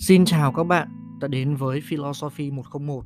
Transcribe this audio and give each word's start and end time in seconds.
Xin 0.00 0.24
chào 0.24 0.52
các 0.52 0.64
bạn 0.64 0.88
đã 1.20 1.28
đến 1.28 1.56
với 1.56 1.80
Philosophy 1.80 2.50
101. 2.50 3.04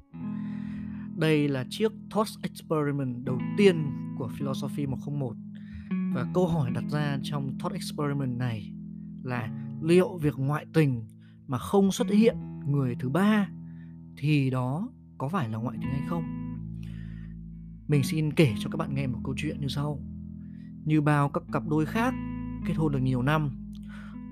Đây 1.17 1.49
là 1.49 1.65
chiếc 1.71 1.93
Thought 2.11 2.29
Experiment 2.43 3.24
đầu 3.24 3.38
tiên 3.56 3.90
của 4.19 4.29
Philosophy 4.38 4.87
101 4.87 5.37
và 6.15 6.27
câu 6.35 6.46
hỏi 6.46 6.71
đặt 6.75 6.85
ra 6.91 7.19
trong 7.22 7.58
Thought 7.58 7.75
Experiment 7.75 8.38
này 8.38 8.72
là 9.22 9.49
liệu 9.83 10.19
việc 10.19 10.35
ngoại 10.37 10.67
tình 10.72 11.07
mà 11.47 11.58
không 11.58 11.93
xuất 11.93 12.11
hiện 12.11 12.37
người 12.67 12.97
thứ 12.99 13.08
ba 13.08 13.49
thì 14.17 14.51
đó 14.51 14.88
có 15.19 15.29
phải 15.29 15.49
là 15.49 15.58
ngoại 15.58 15.76
tình 15.81 15.90
hay 15.90 16.02
không? 16.09 16.24
Mình 17.88 18.02
xin 18.02 18.33
kể 18.33 18.55
cho 18.59 18.70
các 18.70 18.77
bạn 18.77 18.95
nghe 18.95 19.06
một 19.06 19.19
câu 19.24 19.34
chuyện 19.37 19.61
như 19.61 19.69
sau. 19.69 20.01
Như 20.84 21.01
bao 21.01 21.29
các 21.29 21.42
cặp 21.52 21.62
đôi 21.69 21.87
khác 21.87 22.15
kết 22.66 22.74
hôn 22.77 22.92
được 22.92 23.01
nhiều 23.03 23.23
năm, 23.23 23.51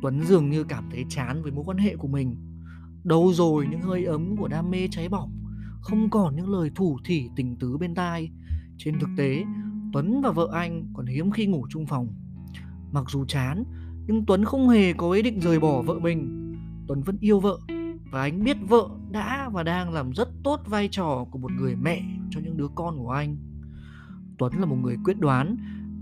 Tuấn 0.02 0.23
dường 0.24 0.51
như 0.51 0.65
cảm 0.65 0.91
thấy 0.91 1.05
chán 1.09 1.43
với 1.43 1.52
mối 1.52 1.65
quan 1.66 1.79
hệ 1.79 1.97
của 1.97 2.09
mình 2.09 2.52
Đâu 3.05 3.33
rồi 3.33 3.66
những 3.70 3.80
hơi 3.80 4.05
ấm 4.05 4.37
của 4.37 4.48
đam 4.48 4.70
mê 4.70 4.88
cháy 4.91 5.09
bỏng? 5.09 5.33
Không 5.80 6.10
còn 6.10 6.37
những 6.37 6.51
lời 6.51 6.70
thủ 6.74 6.98
thỉ 7.05 7.29
tình 7.37 7.56
tứ 7.56 7.77
bên 7.79 7.95
tai. 7.95 8.30
Trên 8.79 8.98
thực 9.01 9.09
tế, 9.16 9.45
Tuấn 9.93 10.20
và 10.20 10.30
vợ 10.30 10.48
anh 10.52 10.87
còn 10.95 11.07
hiếm 11.07 11.30
khi 11.30 11.46
ngủ 11.46 11.66
chung 11.70 11.87
phòng. 11.87 12.09
Mặc 12.93 13.05
dù 13.10 13.24
chán, 13.24 13.65
Nhưng 14.07 14.27
Tuấn 14.27 14.45
không 14.45 14.69
hề 14.69 14.93
có 14.93 15.10
ý 15.10 15.23
định 15.23 15.41
rời 15.41 15.60
bỏ 15.60 15.83
vợ 15.83 15.98
mình. 15.98 16.52
Tuấn 16.88 17.02
vẫn 17.02 17.16
yêu 17.20 17.41
vợ, 17.41 17.59
Và 18.10 18.20
anh 18.20 18.45
biết 18.45 18.57
vợ 18.69 18.88
đã 19.10 19.48
và 19.52 19.62
đang 19.62 19.93
làm 19.93 20.10
rất 20.10 20.29
tốt 20.45 20.60
vai 20.66 20.88
trò 20.88 21.27
của 21.30 21.38
một 21.38 21.52
người 21.52 21.77
mẹ 21.77 22.02
cho 22.30 22.41
những 22.41 22.57
đứa 22.57 22.69
con 22.74 22.98
của 22.98 23.10
anh. 23.10 23.37
Tuấn 24.38 24.52
là 24.59 24.66
một 24.66 24.77
người 24.77 24.96
quyết 25.05 25.19
đoán, 25.21 25.57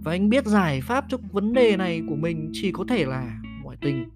Và 0.05 0.13
anh 0.13 0.29
biết 0.29 0.47
giải 0.47 0.81
pháp 0.81 1.05
cho 1.09 1.19
vấn 1.33 1.53
đề 1.53 1.77
này 1.77 2.03
của 2.09 2.17
mình 2.17 2.51
chỉ 2.53 2.73
có 2.73 2.85
thể 2.89 3.05
là 3.05 3.41
ngoại 3.63 3.77
tình. 3.81 4.09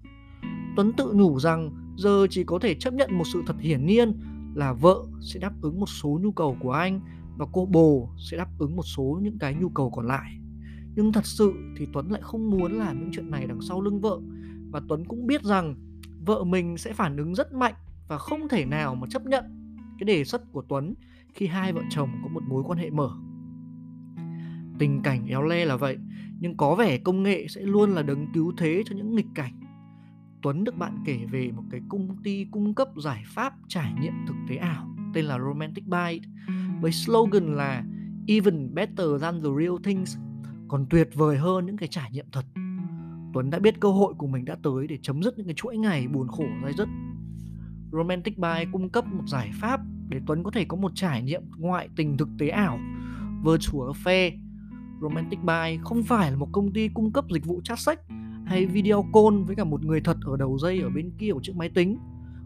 Tuấn 0.75 0.93
tự 0.97 1.13
nhủ 1.13 1.39
rằng 1.39 1.84
giờ 1.97 2.27
chỉ 2.29 2.43
có 2.43 2.59
thể 2.59 2.75
chấp 2.75 2.93
nhận 2.93 3.17
một 3.17 3.23
sự 3.33 3.43
thật 3.47 3.55
hiển 3.59 3.85
nhiên 3.85 4.19
là 4.55 4.73
vợ 4.73 5.05
sẽ 5.21 5.39
đáp 5.39 5.53
ứng 5.61 5.79
một 5.79 5.89
số 5.89 6.19
nhu 6.23 6.31
cầu 6.31 6.57
của 6.61 6.71
anh 6.71 7.01
và 7.37 7.45
cô 7.51 7.65
bồ 7.65 8.09
sẽ 8.17 8.37
đáp 8.37 8.47
ứng 8.59 8.75
một 8.75 8.83
số 8.83 9.19
những 9.21 9.39
cái 9.39 9.55
nhu 9.55 9.69
cầu 9.69 9.89
còn 9.89 10.07
lại. 10.07 10.39
Nhưng 10.95 11.11
thật 11.11 11.25
sự 11.25 11.53
thì 11.77 11.87
Tuấn 11.93 12.11
lại 12.11 12.21
không 12.23 12.49
muốn 12.49 12.73
làm 12.73 12.99
những 12.99 13.09
chuyện 13.11 13.31
này 13.31 13.47
đằng 13.47 13.61
sau 13.61 13.81
lưng 13.81 14.01
vợ 14.01 14.19
và 14.71 14.81
Tuấn 14.87 15.05
cũng 15.05 15.27
biết 15.27 15.43
rằng 15.43 15.75
vợ 16.25 16.43
mình 16.43 16.77
sẽ 16.77 16.93
phản 16.93 17.17
ứng 17.17 17.35
rất 17.35 17.53
mạnh 17.53 17.73
và 18.07 18.17
không 18.17 18.49
thể 18.49 18.65
nào 18.65 18.95
mà 18.95 19.07
chấp 19.09 19.25
nhận 19.25 19.43
cái 19.99 20.05
đề 20.05 20.23
xuất 20.23 20.51
của 20.51 20.63
Tuấn 20.67 20.93
khi 21.33 21.47
hai 21.47 21.73
vợ 21.73 21.81
chồng 21.89 22.09
có 22.23 22.29
một 22.29 22.43
mối 22.47 22.63
quan 22.65 22.79
hệ 22.79 22.89
mở. 22.89 23.09
Tình 24.79 25.01
cảnh 25.01 25.27
éo 25.27 25.43
le 25.43 25.65
là 25.65 25.75
vậy, 25.75 25.97
nhưng 26.39 26.57
có 26.57 26.75
vẻ 26.75 26.97
công 26.97 27.23
nghệ 27.23 27.47
sẽ 27.49 27.61
luôn 27.61 27.89
là 27.89 28.01
đấng 28.01 28.27
cứu 28.33 28.53
thế 28.57 28.83
cho 28.85 28.95
những 28.95 29.15
nghịch 29.15 29.27
cảnh 29.35 29.64
Tuấn 30.45 30.63
được 30.63 30.77
bạn 30.77 30.97
kể 31.05 31.19
về 31.31 31.51
một 31.51 31.63
cái 31.71 31.81
công 31.89 32.17
ty 32.23 32.45
cung 32.51 32.73
cấp 32.73 32.87
giải 33.03 33.23
pháp 33.27 33.53
trải 33.67 33.93
nghiệm 34.01 34.13
thực 34.27 34.35
tế 34.49 34.55
ảo, 34.55 34.87
tên 35.13 35.25
là 35.25 35.39
Romantic 35.39 35.87
Byte 35.87 36.27
với 36.81 36.91
slogan 36.91 37.55
là 37.55 37.83
Even 38.27 38.75
better 38.75 39.07
than 39.21 39.43
the 39.43 39.49
real 39.59 39.75
things 39.83 40.17
còn 40.67 40.85
tuyệt 40.89 41.09
vời 41.13 41.37
hơn 41.37 41.65
những 41.65 41.77
cái 41.77 41.87
trải 41.87 42.11
nghiệm 42.11 42.25
thật. 42.31 42.45
Tuấn 43.33 43.49
đã 43.49 43.59
biết 43.59 43.79
cơ 43.79 43.91
hội 43.91 44.13
của 44.17 44.27
mình 44.27 44.45
đã 44.45 44.57
tới 44.63 44.87
để 44.87 44.97
chấm 45.01 45.23
dứt 45.23 45.37
những 45.37 45.47
cái 45.47 45.55
chuỗi 45.55 45.77
ngày 45.77 46.07
buồn 46.07 46.27
khổ, 46.27 46.45
dai 46.63 46.73
dứt. 46.73 46.87
Romantic 47.91 48.37
Byte 48.37 48.65
cung 48.71 48.89
cấp 48.89 49.05
một 49.07 49.23
giải 49.27 49.51
pháp 49.53 49.79
để 50.09 50.19
Tuấn 50.27 50.43
có 50.43 50.51
thể 50.51 50.65
có 50.65 50.77
một 50.77 50.91
trải 50.95 51.23
nghiệm 51.23 51.41
ngoại 51.57 51.89
tình 51.95 52.17
thực 52.17 52.29
tế 52.39 52.47
ảo 52.47 52.79
Virtual 53.45 53.89
Affair. 53.89 54.31
Romantic 55.01 55.39
Byte 55.39 55.77
không 55.83 56.03
phải 56.03 56.31
là 56.31 56.37
một 56.37 56.49
công 56.51 56.73
ty 56.73 56.89
cung 56.93 57.11
cấp 57.11 57.25
dịch 57.33 57.45
vụ 57.45 57.61
chat 57.63 57.79
sách 57.79 57.99
hay 58.45 58.65
video 58.65 59.05
call 59.13 59.43
với 59.43 59.55
cả 59.55 59.63
một 59.63 59.85
người 59.85 60.01
thật 60.01 60.17
ở 60.25 60.37
đầu 60.37 60.57
dây 60.57 60.81
ở 60.81 60.89
bên 60.89 61.11
kia 61.17 61.31
của 61.31 61.39
chiếc 61.43 61.55
máy 61.55 61.69
tính. 61.69 61.97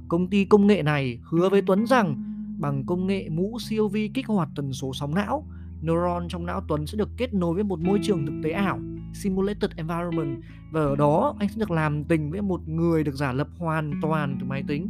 Công 0.07 0.27
ty 0.27 0.45
công 0.45 0.67
nghệ 0.67 0.83
này 0.83 1.19
hứa 1.23 1.49
với 1.49 1.61
Tuấn 1.61 1.87
rằng 1.87 2.23
bằng 2.59 2.85
công 2.85 3.07
nghệ 3.07 3.29
mũ 3.29 3.57
siêu 3.59 3.87
vi 3.87 4.07
kích 4.07 4.27
hoạt 4.27 4.49
tần 4.55 4.73
số 4.73 4.93
sóng 4.93 5.15
não, 5.15 5.45
neuron 5.81 6.27
trong 6.27 6.45
não 6.45 6.61
Tuấn 6.67 6.87
sẽ 6.87 6.97
được 6.97 7.09
kết 7.17 7.33
nối 7.33 7.55
với 7.55 7.63
một 7.63 7.79
môi 7.79 7.99
trường 8.03 8.25
thực 8.25 8.41
tế 8.43 8.51
ảo, 8.51 8.79
simulated 9.13 9.71
environment 9.75 10.43
và 10.71 10.81
ở 10.81 10.95
đó 10.95 11.35
anh 11.39 11.49
sẽ 11.49 11.55
được 11.59 11.71
làm 11.71 12.03
tình 12.03 12.31
với 12.31 12.41
một 12.41 12.67
người 12.67 13.03
được 13.03 13.15
giả 13.15 13.33
lập 13.33 13.47
hoàn 13.57 13.91
toàn 14.01 14.37
từ 14.39 14.45
máy 14.45 14.63
tính. 14.67 14.89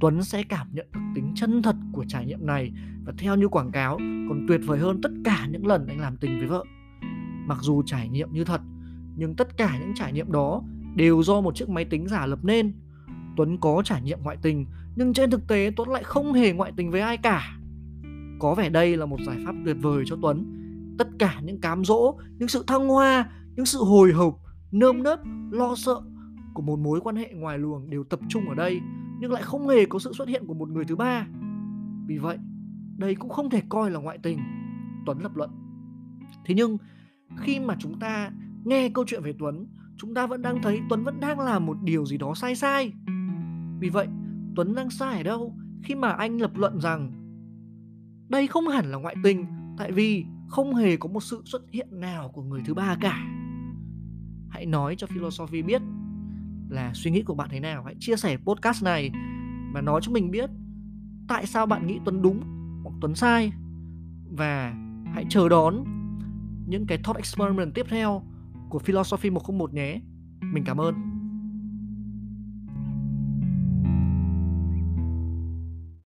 Tuấn 0.00 0.22
sẽ 0.22 0.42
cảm 0.42 0.66
nhận 0.72 0.86
được 0.92 1.00
tính 1.14 1.32
chân 1.34 1.62
thật 1.62 1.76
của 1.92 2.04
trải 2.08 2.26
nghiệm 2.26 2.46
này 2.46 2.72
và 3.04 3.12
theo 3.18 3.36
như 3.36 3.48
quảng 3.48 3.72
cáo 3.72 3.96
còn 4.28 4.46
tuyệt 4.48 4.60
vời 4.66 4.78
hơn 4.78 5.00
tất 5.02 5.10
cả 5.24 5.46
những 5.50 5.66
lần 5.66 5.86
anh 5.86 6.00
làm 6.00 6.16
tình 6.16 6.38
với 6.38 6.46
vợ. 6.46 6.64
Mặc 7.46 7.58
dù 7.60 7.82
trải 7.86 8.08
nghiệm 8.08 8.32
như 8.32 8.44
thật 8.44 8.60
nhưng 9.18 9.34
tất 9.34 9.56
cả 9.56 9.78
những 9.80 9.92
trải 9.94 10.12
nghiệm 10.12 10.32
đó 10.32 10.62
đều 10.96 11.22
do 11.22 11.40
một 11.40 11.56
chiếc 11.56 11.68
máy 11.68 11.84
tính 11.84 12.08
giả 12.08 12.26
lập 12.26 12.38
nên. 12.42 12.72
Tuấn 13.36 13.58
có 13.58 13.82
trải 13.84 14.02
nghiệm 14.02 14.22
ngoại 14.22 14.36
tình, 14.42 14.66
nhưng 14.96 15.12
trên 15.12 15.30
thực 15.30 15.48
tế 15.48 15.72
Tuấn 15.76 15.88
lại 15.88 16.02
không 16.04 16.32
hề 16.32 16.52
ngoại 16.52 16.72
tình 16.76 16.90
với 16.90 17.00
ai 17.00 17.16
cả. 17.16 17.58
Có 18.38 18.54
vẻ 18.54 18.70
đây 18.70 18.96
là 18.96 19.06
một 19.06 19.20
giải 19.26 19.36
pháp 19.46 19.54
tuyệt 19.64 19.76
vời 19.80 20.04
cho 20.06 20.16
Tuấn. 20.22 20.54
Tất 20.98 21.08
cả 21.18 21.40
những 21.44 21.60
cám 21.60 21.84
dỗ, 21.84 22.18
những 22.38 22.48
sự 22.48 22.64
thăng 22.66 22.88
hoa, 22.88 23.30
những 23.56 23.66
sự 23.66 23.78
hồi 23.84 24.12
hộp, 24.12 24.38
nơm 24.70 25.02
nớp, 25.02 25.20
lo 25.50 25.74
sợ 25.74 26.00
của 26.54 26.62
một 26.62 26.78
mối 26.78 27.00
quan 27.00 27.16
hệ 27.16 27.32
ngoài 27.34 27.58
luồng 27.58 27.90
đều 27.90 28.04
tập 28.04 28.20
trung 28.28 28.48
ở 28.48 28.54
đây, 28.54 28.80
nhưng 29.20 29.32
lại 29.32 29.42
không 29.42 29.68
hề 29.68 29.86
có 29.86 29.98
sự 29.98 30.12
xuất 30.12 30.28
hiện 30.28 30.46
của 30.46 30.54
một 30.54 30.68
người 30.68 30.84
thứ 30.84 30.96
ba. 30.96 31.26
Vì 32.06 32.18
vậy, 32.18 32.38
đây 32.96 33.14
cũng 33.14 33.30
không 33.30 33.50
thể 33.50 33.62
coi 33.68 33.90
là 33.90 34.00
ngoại 34.00 34.18
tình. 34.18 34.38
Tuấn 35.06 35.18
lập 35.22 35.36
luận. 35.36 35.50
Thế 36.44 36.54
nhưng 36.54 36.78
khi 37.36 37.60
mà 37.60 37.76
chúng 37.78 37.98
ta 37.98 38.30
nghe 38.64 38.88
câu 38.88 39.04
chuyện 39.08 39.22
về 39.22 39.34
Tuấn, 39.38 39.66
chúng 39.96 40.14
ta 40.14 40.26
vẫn 40.26 40.42
đang 40.42 40.62
thấy 40.62 40.80
Tuấn 40.88 41.04
vẫn 41.04 41.20
đang 41.20 41.40
làm 41.40 41.66
một 41.66 41.76
điều 41.82 42.06
gì 42.06 42.18
đó 42.18 42.34
sai 42.34 42.56
sai. 42.56 42.92
Vì 43.80 43.88
vậy, 43.88 44.08
Tuấn 44.56 44.74
đang 44.74 44.90
sai 44.90 45.16
ở 45.16 45.22
đâu 45.22 45.54
khi 45.82 45.94
mà 45.94 46.12
anh 46.12 46.40
lập 46.40 46.50
luận 46.54 46.80
rằng 46.80 47.12
đây 48.28 48.46
không 48.46 48.68
hẳn 48.68 48.90
là 48.90 48.98
ngoại 48.98 49.16
tình 49.24 49.46
tại 49.78 49.92
vì 49.92 50.24
không 50.48 50.74
hề 50.74 50.96
có 50.96 51.08
một 51.08 51.22
sự 51.22 51.42
xuất 51.44 51.62
hiện 51.70 51.88
nào 51.90 52.28
của 52.28 52.42
người 52.42 52.62
thứ 52.66 52.74
ba 52.74 52.96
cả. 53.00 53.26
Hãy 54.48 54.66
nói 54.66 54.94
cho 54.98 55.06
Philosophy 55.06 55.62
biết 55.62 55.82
là 56.68 56.92
suy 56.94 57.10
nghĩ 57.10 57.22
của 57.22 57.34
bạn 57.34 57.48
thế 57.50 57.60
nào. 57.60 57.84
Hãy 57.84 57.94
chia 57.98 58.16
sẻ 58.16 58.36
podcast 58.36 58.84
này 58.84 59.10
và 59.74 59.80
nói 59.80 60.00
cho 60.02 60.12
mình 60.12 60.30
biết 60.30 60.50
tại 61.28 61.46
sao 61.46 61.66
bạn 61.66 61.86
nghĩ 61.86 61.98
Tuấn 62.04 62.22
đúng 62.22 62.40
hoặc 62.82 62.94
Tuấn 63.00 63.14
sai. 63.14 63.52
Và 64.30 64.74
hãy 65.14 65.24
chờ 65.28 65.48
đón 65.48 65.84
những 66.66 66.86
cái 66.86 66.98
thought 66.98 67.16
experiment 67.16 67.74
tiếp 67.74 67.86
theo 67.88 68.22
của 68.70 68.78
Philosophy 68.78 69.30
101 69.30 69.74
nhé. 69.74 70.00
Mình 70.40 70.64
cảm 70.66 70.80
ơn. 70.80 71.17